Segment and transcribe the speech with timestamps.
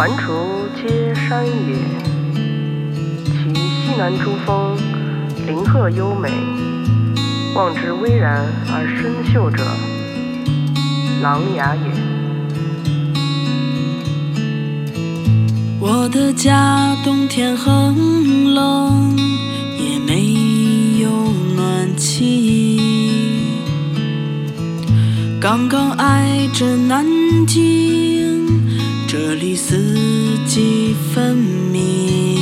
[0.00, 0.32] 环滁
[0.74, 1.76] 皆山也，
[3.22, 4.74] 其西南诸峰，
[5.46, 6.30] 林壑优美，
[7.54, 9.62] 望之巍然而深秀者，
[11.20, 11.92] 琅琊也。
[15.78, 19.14] 我的家冬天很冷，
[19.78, 21.10] 也没有
[21.54, 22.80] 暖气，
[25.38, 27.04] 刚刚挨着南
[27.46, 28.09] 京，
[29.12, 29.74] 这里四
[30.46, 32.38] 季分明，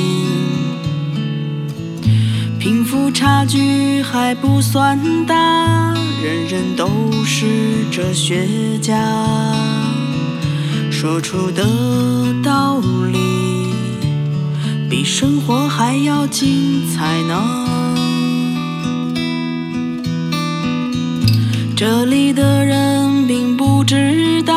[2.59, 6.91] 贫富差距还不算大，人人都
[7.25, 7.47] 是
[7.91, 8.47] 哲学
[8.83, 8.95] 家。
[10.91, 11.65] 说出的
[12.45, 12.79] 道
[13.11, 13.19] 理
[14.91, 17.65] 比生活还要精彩呢。
[21.75, 24.48] 这里的人并不知道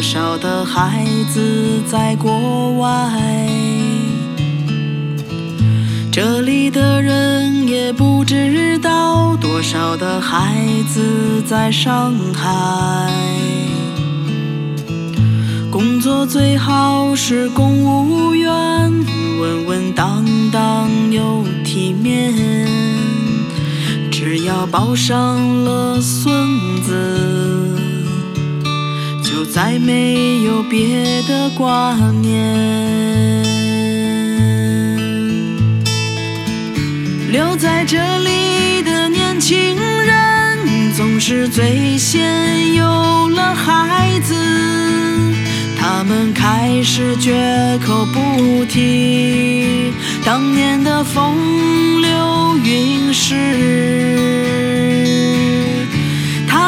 [0.00, 3.46] 多少的孩子在国外，
[6.10, 10.56] 这里的人也不知道多少的孩
[10.88, 13.12] 子在上海。
[15.70, 18.50] 工作最好是公务员，
[19.38, 22.32] 稳稳当当又体面。
[24.10, 26.39] 只要抱上了孙
[29.52, 32.30] 再没有别的挂念。
[37.32, 44.34] 留在这里的年轻人，总是最先有了孩子。
[45.78, 49.92] 他们开始绝口不提
[50.24, 53.34] 当年的风流韵事，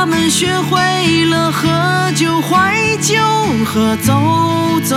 [0.03, 3.15] 他们学会了喝酒怀旧
[3.65, 4.13] 和走
[4.85, 4.97] 走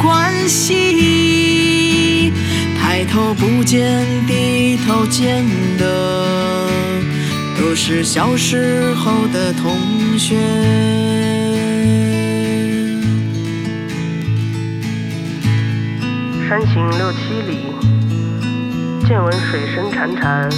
[0.00, 2.32] 关系，
[2.80, 5.44] 抬头不见低头见
[5.76, 6.70] 的
[7.60, 10.38] 都是小时候的同学。
[16.48, 17.58] 山行六七里，
[19.06, 20.50] 见闻水声潺潺，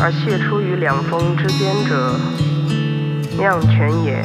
[0.00, 2.18] 而泻出于两峰之间者，
[3.36, 4.22] 酿泉也。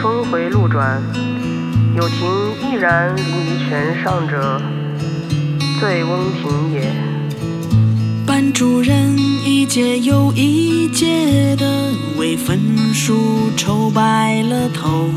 [0.00, 1.02] 峰回路转，
[1.96, 2.18] 有亭
[2.62, 4.60] 翼然临于泉上者，
[5.80, 6.92] 醉翁亭也。
[8.26, 12.58] 班主任一届又一届的为分
[12.94, 15.10] 数愁白了头。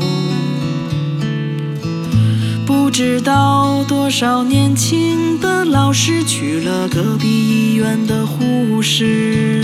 [2.66, 9.62] 不知道多少年轻的老师娶了隔壁医院的护士。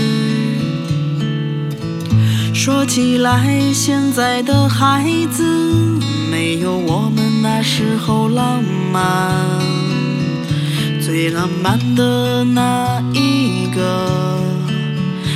[2.65, 5.43] 说起来，现在的孩子
[6.31, 9.33] 没有我们那时候浪漫。
[11.01, 14.39] 最浪漫的那一个，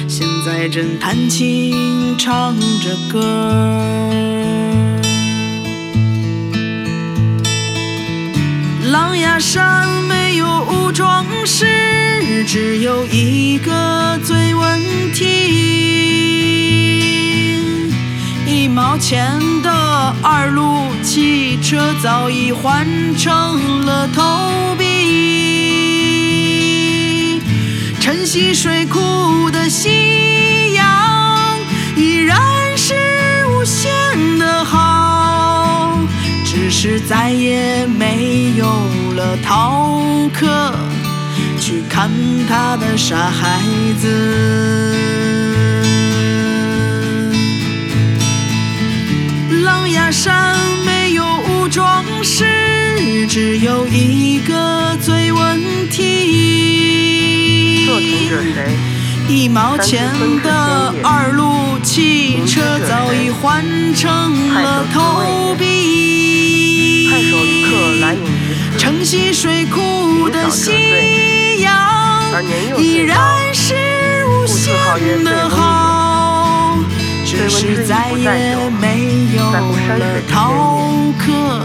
[0.08, 3.20] 现在正弹琴唱着歌。
[8.90, 11.66] 狼牙山没有武装士，
[12.46, 14.80] 只有一个醉问
[15.14, 15.47] 题。
[19.00, 19.72] 前的
[20.24, 22.86] 二路汽车早已换
[23.16, 24.86] 成了投币。
[28.00, 31.60] 晨曦水库的夕阳
[31.96, 32.38] 依然
[32.76, 32.94] 是
[33.50, 35.98] 无限的好，
[36.46, 38.66] 只是再也没有
[39.16, 40.02] 了逃
[40.34, 40.74] 课
[41.60, 42.10] 去看
[42.50, 43.62] 他的傻孩
[44.00, 45.07] 子。
[53.40, 55.62] 只有一个最问
[55.92, 57.86] 题。
[57.86, 58.76] 作听者谁？
[59.30, 60.12] 一毛钱
[60.42, 64.10] 的二路汽车早已换成
[64.56, 67.10] 了投币。
[67.12, 67.70] 太守一刻
[68.02, 68.26] 来饮于
[68.74, 72.44] 此，晨曦水库的夕阳
[72.80, 73.76] 依最然是
[74.26, 76.80] 无限的好，
[77.24, 81.62] 只是再也没有了逃课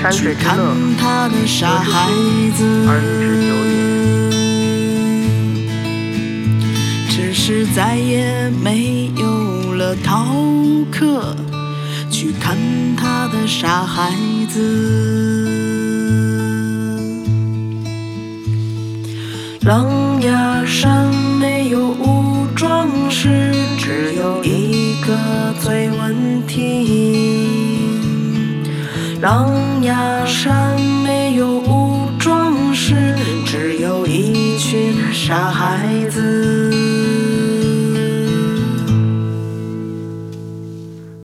[0.00, 2.08] 山去水之看乐，他的傻孩
[2.56, 2.64] 子。
[2.88, 3.70] 而女之久也。
[7.10, 10.34] 只是再也没有了逃
[10.90, 11.36] 课
[12.10, 12.56] 去看
[12.96, 14.10] 他的傻孩
[14.48, 14.58] 子。
[19.60, 25.14] 狼牙山没有武装士，只有一个
[25.60, 27.90] 醉问题。
[29.20, 29.52] 狼
[35.30, 36.59] 傻孩子。